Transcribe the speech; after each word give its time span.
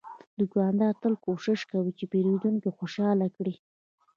دوکاندار 0.39 0.93
تل 1.03 1.13
کوشش 1.25 1.59
کوي 1.71 1.91
چې 1.97 2.05
پیرودونکی 2.11 2.69
خوشاله 2.77 3.27
کړي. 3.35 3.55